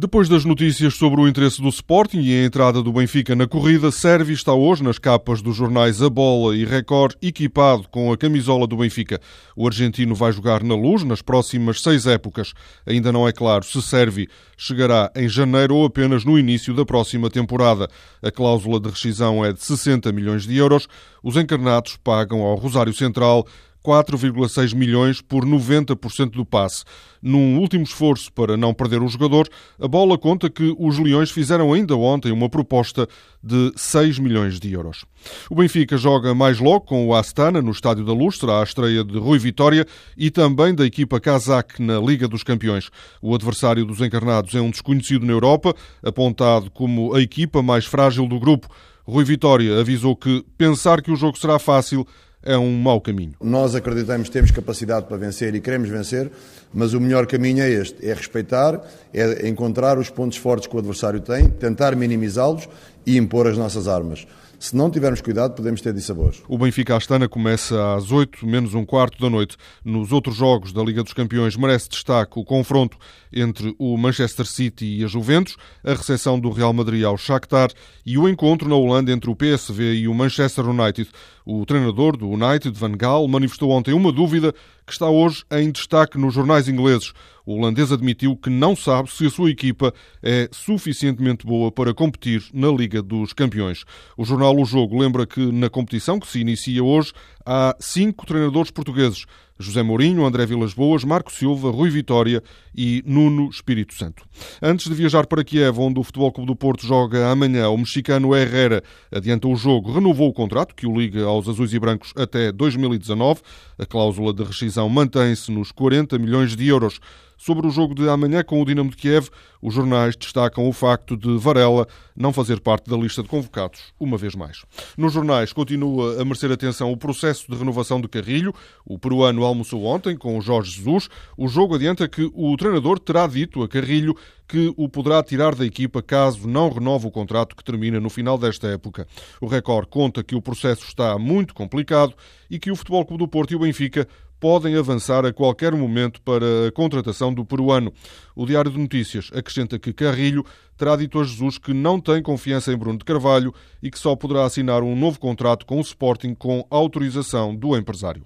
Depois 0.00 0.30
das 0.30 0.46
notícias 0.46 0.94
sobre 0.94 1.20
o 1.20 1.28
interesse 1.28 1.60
do 1.60 1.68
Sporting 1.68 2.22
e 2.22 2.32
a 2.32 2.46
entrada 2.46 2.82
do 2.82 2.90
Benfica 2.90 3.36
na 3.36 3.46
corrida, 3.46 3.90
Servi 3.90 4.32
está 4.32 4.54
hoje 4.54 4.82
nas 4.82 4.98
capas 4.98 5.42
dos 5.42 5.54
jornais 5.54 6.00
A 6.00 6.08
Bola 6.08 6.56
e 6.56 6.64
Record, 6.64 7.16
equipado 7.20 7.86
com 7.90 8.10
a 8.10 8.16
camisola 8.16 8.66
do 8.66 8.78
Benfica. 8.78 9.20
O 9.54 9.66
argentino 9.66 10.14
vai 10.14 10.32
jogar 10.32 10.62
na 10.62 10.74
luz 10.74 11.04
nas 11.04 11.20
próximas 11.20 11.82
seis 11.82 12.06
épocas. 12.06 12.54
Ainda 12.86 13.12
não 13.12 13.28
é 13.28 13.32
claro 13.32 13.62
se 13.62 13.82
Servi 13.82 14.26
chegará 14.56 15.12
em 15.14 15.28
janeiro 15.28 15.76
ou 15.76 15.84
apenas 15.84 16.24
no 16.24 16.38
início 16.38 16.72
da 16.72 16.86
próxima 16.86 17.28
temporada. 17.28 17.86
A 18.22 18.30
cláusula 18.30 18.80
de 18.80 18.88
rescisão 18.88 19.44
é 19.44 19.52
de 19.52 19.62
60 19.62 20.10
milhões 20.12 20.46
de 20.46 20.56
euros. 20.56 20.88
Os 21.22 21.36
encarnados 21.36 21.98
pagam 22.02 22.40
ao 22.40 22.54
Rosário 22.54 22.94
Central 22.94 23.46
4,6 23.84 24.74
milhões 24.74 25.20
por 25.20 25.44
90% 25.44 26.30
do 26.30 26.44
passe. 26.44 26.84
Num 27.22 27.58
último 27.58 27.84
esforço 27.84 28.32
para 28.32 28.56
não 28.56 28.72
perder 28.72 29.02
o 29.02 29.08
jogador, 29.08 29.48
a 29.78 29.86
bola 29.86 30.16
conta 30.16 30.48
que 30.48 30.74
os 30.78 30.98
Leões 30.98 31.30
fizeram 31.30 31.72
ainda 31.72 31.96
ontem 31.96 32.32
uma 32.32 32.48
proposta 32.48 33.06
de 33.42 33.72
6 33.76 34.18
milhões 34.18 34.58
de 34.58 34.72
euros. 34.72 35.04
O 35.50 35.54
Benfica 35.54 35.96
joga 35.98 36.34
mais 36.34 36.58
logo 36.58 36.82
com 36.82 37.06
o 37.06 37.14
Astana 37.14 37.60
no 37.60 37.70
Estádio 37.70 38.04
da 38.04 38.12
Luz, 38.12 38.38
será 38.38 38.60
a 38.60 38.64
estreia 38.64 39.04
de 39.04 39.18
Rui 39.18 39.38
Vitória 39.38 39.86
e 40.16 40.30
também 40.30 40.74
da 40.74 40.84
equipa 40.86 41.20
Kazakh 41.20 41.78
na 41.78 41.98
Liga 41.98 42.26
dos 42.26 42.42
Campeões. 42.42 42.90
O 43.20 43.34
adversário 43.34 43.84
dos 43.84 44.00
encarnados 44.00 44.54
é 44.54 44.60
um 44.60 44.70
desconhecido 44.70 45.26
na 45.26 45.32
Europa, 45.32 45.74
apontado 46.02 46.70
como 46.70 47.14
a 47.14 47.20
equipa 47.20 47.62
mais 47.62 47.84
frágil 47.84 48.26
do 48.26 48.40
grupo. 48.40 48.68
Rui 49.06 49.24
Vitória 49.24 49.80
avisou 49.80 50.14
que 50.14 50.44
pensar 50.56 51.02
que 51.02 51.10
o 51.10 51.16
jogo 51.16 51.38
será 51.38 51.58
fácil 51.58 52.06
é 52.42 52.56
um 52.56 52.72
mau 52.72 53.00
caminho. 53.00 53.34
Nós 53.40 53.74
acreditamos 53.74 54.28
que 54.28 54.32
temos 54.32 54.50
capacidade 54.50 55.06
para 55.06 55.16
vencer 55.16 55.54
e 55.54 55.60
queremos 55.60 55.88
vencer, 55.88 56.30
mas 56.72 56.94
o 56.94 57.00
melhor 57.00 57.26
caminho 57.26 57.62
é 57.62 57.68
este: 57.68 58.06
é 58.06 58.14
respeitar, 58.14 58.80
é 59.12 59.48
encontrar 59.48 59.98
os 59.98 60.10
pontos 60.10 60.38
fortes 60.38 60.66
que 60.66 60.74
o 60.74 60.78
adversário 60.78 61.20
tem, 61.20 61.48
tentar 61.48 61.94
minimizá-los 61.94 62.68
e 63.06 63.16
impor 63.16 63.46
as 63.46 63.56
nossas 63.56 63.88
armas. 63.88 64.26
Se 64.60 64.76
não 64.76 64.90
tivermos 64.90 65.22
cuidado, 65.22 65.54
podemos 65.54 65.80
ter 65.80 65.94
dissabores. 65.94 66.42
O 66.46 66.58
Benfica 66.58 66.94
Astana 66.94 67.26
começa 67.26 67.94
às 67.94 68.12
8 68.12 68.46
menos 68.46 68.74
um 68.74 68.84
quarto 68.84 69.18
da 69.18 69.30
noite. 69.30 69.56
Nos 69.82 70.12
outros 70.12 70.36
jogos 70.36 70.70
da 70.70 70.82
Liga 70.82 71.02
dos 71.02 71.14
Campeões 71.14 71.56
merece 71.56 71.88
destaque 71.88 72.38
o 72.38 72.44
confronto 72.44 72.98
entre 73.32 73.74
o 73.78 73.96
Manchester 73.96 74.44
City 74.44 74.98
e 74.98 75.04
a 75.04 75.06
Juventus, 75.06 75.56
a 75.82 75.94
recepção 75.94 76.38
do 76.38 76.50
Real 76.50 76.74
Madrid 76.74 77.02
ao 77.04 77.16
Shakhtar 77.16 77.70
e 78.04 78.18
o 78.18 78.28
encontro 78.28 78.68
na 78.68 78.76
Holanda 78.76 79.10
entre 79.10 79.30
o 79.30 79.34
PSV 79.34 79.94
e 79.94 80.06
o 80.06 80.12
Manchester 80.12 80.68
United. 80.68 81.08
O 81.46 81.64
treinador 81.64 82.14
do 82.18 82.28
United, 82.28 82.78
Van 82.78 82.92
Gaal, 82.92 83.26
manifestou 83.26 83.70
ontem 83.70 83.94
uma 83.94 84.12
dúvida 84.12 84.54
que 84.90 84.94
está 84.94 85.08
hoje 85.08 85.44
em 85.52 85.70
destaque 85.70 86.18
nos 86.18 86.34
jornais 86.34 86.68
ingleses. 86.68 87.12
O 87.46 87.54
holandês 87.56 87.92
admitiu 87.92 88.36
que 88.36 88.50
não 88.50 88.74
sabe 88.74 89.08
se 89.08 89.24
a 89.24 89.30
sua 89.30 89.48
equipa 89.48 89.94
é 90.20 90.48
suficientemente 90.50 91.46
boa 91.46 91.70
para 91.70 91.94
competir 91.94 92.42
na 92.52 92.68
Liga 92.68 93.00
dos 93.00 93.32
Campeões. 93.32 93.84
O 94.16 94.24
jornal 94.24 94.56
O 94.56 94.64
Jogo 94.64 94.98
lembra 94.98 95.26
que 95.26 95.40
na 95.52 95.70
competição 95.70 96.18
que 96.18 96.26
se 96.26 96.40
inicia 96.40 96.82
hoje 96.82 97.12
há 97.46 97.76
cinco 97.78 98.26
treinadores 98.26 98.72
portugueses. 98.72 99.26
José 99.60 99.82
Mourinho, 99.82 100.24
André 100.24 100.46
Vilas 100.46 100.72
Boas, 100.72 101.04
Marco 101.04 101.30
Silva, 101.30 101.70
Rui 101.70 101.90
Vitória 101.90 102.42
e 102.74 103.02
Nuno 103.06 103.50
Espírito 103.50 103.94
Santo. 103.94 104.24
Antes 104.62 104.88
de 104.88 104.94
viajar 104.94 105.26
para 105.26 105.44
Kiev, 105.44 105.78
onde 105.78 106.00
o 106.00 106.02
Futebol 106.02 106.32
Clube 106.32 106.46
do 106.46 106.56
Porto 106.56 106.86
joga 106.86 107.30
amanhã, 107.30 107.68
o 107.68 107.76
mexicano 107.76 108.34
Herrera 108.34 108.82
adianta 109.12 109.46
o 109.46 109.54
jogo, 109.54 109.92
renovou 109.92 110.28
o 110.28 110.32
contrato 110.32 110.74
que 110.74 110.86
o 110.86 110.98
liga 110.98 111.24
aos 111.24 111.46
azuis 111.48 111.74
e 111.74 111.78
brancos 111.78 112.12
até 112.16 112.50
2019. 112.50 113.42
A 113.78 113.84
cláusula 113.84 114.32
de 114.32 114.42
rescisão 114.42 114.88
mantém-se 114.88 115.52
nos 115.52 115.70
40 115.70 116.18
milhões 116.18 116.56
de 116.56 116.66
euros. 116.66 116.98
Sobre 117.40 117.66
o 117.66 117.70
jogo 117.70 117.94
de 117.94 118.06
amanhã 118.06 118.44
com 118.44 118.60
o 118.60 118.64
Dinamo 118.66 118.90
de 118.90 118.98
Kiev, 118.98 119.30
os 119.62 119.72
jornais 119.72 120.14
destacam 120.14 120.68
o 120.68 120.74
facto 120.74 121.16
de 121.16 121.38
Varela 121.38 121.88
não 122.14 122.34
fazer 122.34 122.60
parte 122.60 122.90
da 122.90 122.98
lista 122.98 123.22
de 123.22 123.30
convocados, 123.30 123.94
uma 123.98 124.18
vez 124.18 124.34
mais. 124.34 124.62
Nos 124.94 125.14
jornais 125.14 125.50
continua 125.50 126.20
a 126.20 126.24
merecer 126.24 126.52
atenção 126.52 126.92
o 126.92 126.98
processo 126.98 127.50
de 127.50 127.56
renovação 127.56 127.98
de 127.98 128.08
Carrilho. 128.08 128.54
O 128.84 128.98
peruano 128.98 129.42
almoçou 129.42 129.86
ontem 129.86 130.18
com 130.18 130.38
Jorge 130.42 130.72
Jesus. 130.72 131.08
O 131.34 131.48
jogo 131.48 131.76
adianta 131.76 132.06
que 132.06 132.30
o 132.34 132.54
treinador 132.58 132.98
terá 132.98 133.26
dito 133.26 133.62
a 133.62 133.68
Carrilho 133.68 134.14
que 134.46 134.74
o 134.76 134.86
poderá 134.86 135.22
tirar 135.22 135.54
da 135.54 135.64
equipa 135.64 136.02
caso 136.02 136.46
não 136.46 136.68
renove 136.68 137.06
o 137.06 137.10
contrato 137.10 137.56
que 137.56 137.64
termina 137.64 138.00
no 138.00 138.10
final 138.10 138.36
desta 138.36 138.66
época. 138.66 139.06
O 139.40 139.46
Record 139.46 139.88
conta 139.88 140.22
que 140.22 140.34
o 140.34 140.42
processo 140.42 140.84
está 140.84 141.16
muito 141.18 141.54
complicado 141.54 142.12
e 142.50 142.58
que 142.58 142.70
o 142.70 142.76
Futebol 142.76 143.06
Clube 143.06 143.22
do 143.22 143.28
Porto 143.28 143.52
e 143.52 143.56
o 143.56 143.60
Benfica 143.60 144.06
podem 144.40 144.74
avançar 144.74 145.26
a 145.26 145.32
qualquer 145.32 145.74
momento 145.74 146.20
para 146.22 146.66
a 146.66 146.72
contratação 146.72 147.32
do 147.32 147.44
peruano. 147.44 147.92
O 148.34 148.46
Diário 148.46 148.70
de 148.70 148.78
Notícias 148.78 149.30
acrescenta 149.34 149.78
que 149.78 149.92
Carrilho 149.92 150.44
terá 150.78 150.96
dito 150.96 151.20
a 151.20 151.24
Jesus 151.24 151.58
que 151.58 151.74
não 151.74 152.00
tem 152.00 152.22
confiança 152.22 152.72
em 152.72 152.76
Bruno 152.76 152.98
de 152.98 153.04
Carvalho 153.04 153.54
e 153.82 153.90
que 153.90 153.98
só 153.98 154.16
poderá 154.16 154.46
assinar 154.46 154.82
um 154.82 154.96
novo 154.96 155.20
contrato 155.20 155.66
com 155.66 155.76
o 155.76 155.82
Sporting 155.82 156.34
com 156.34 156.66
autorização 156.70 157.54
do 157.54 157.76
empresário. 157.76 158.24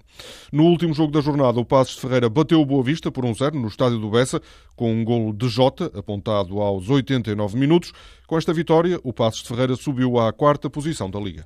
No 0.53 0.63
último 0.63 0.93
jogo 0.93 1.11
da 1.11 1.19
jornada, 1.19 1.59
o 1.59 1.65
Passos 1.65 1.95
de 1.95 2.01
Ferreira 2.01 2.29
bateu 2.29 2.61
o 2.61 2.65
Boa 2.65 2.81
Vista 2.81 3.11
por 3.11 3.25
um 3.25 3.35
zero 3.35 3.59
no 3.59 3.67
estádio 3.67 3.99
do 3.99 4.09
Bessa, 4.09 4.41
com 4.73 4.93
um 4.93 5.03
golo 5.03 5.33
de 5.33 5.49
Jota, 5.49 5.91
apontado 5.93 6.61
aos 6.61 6.89
89 6.89 7.57
minutos. 7.57 7.91
Com 8.25 8.37
esta 8.37 8.53
vitória, 8.53 9.01
o 9.03 9.11
Passos 9.11 9.41
de 9.41 9.49
Ferreira 9.49 9.75
subiu 9.75 10.17
à 10.17 10.31
quarta 10.31 10.69
posição 10.69 11.11
da 11.11 11.19
Liga. 11.19 11.45